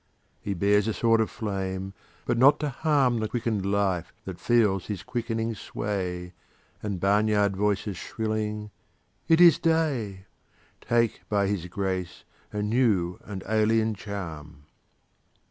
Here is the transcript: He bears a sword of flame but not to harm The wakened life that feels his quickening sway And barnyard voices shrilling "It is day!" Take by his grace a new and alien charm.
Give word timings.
He 0.39 0.55
bears 0.55 0.87
a 0.87 0.95
sword 0.95 1.21
of 1.21 1.29
flame 1.29 1.93
but 2.25 2.35
not 2.35 2.59
to 2.61 2.69
harm 2.69 3.19
The 3.19 3.29
wakened 3.31 3.63
life 3.67 4.11
that 4.25 4.39
feels 4.39 4.87
his 4.87 5.03
quickening 5.03 5.53
sway 5.53 6.33
And 6.81 6.99
barnyard 6.99 7.55
voices 7.55 7.97
shrilling 7.97 8.71
"It 9.27 9.39
is 9.39 9.59
day!" 9.59 10.25
Take 10.83 11.29
by 11.29 11.45
his 11.45 11.67
grace 11.67 12.23
a 12.51 12.63
new 12.63 13.19
and 13.25 13.43
alien 13.47 13.93
charm. 13.93 14.63